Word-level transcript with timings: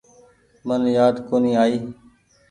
من 0.67 0.81
يآد 0.95 1.15
ڪونيٚ 1.27 1.59
آئي۔ 1.63 1.77